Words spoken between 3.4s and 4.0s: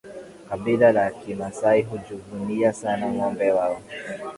wao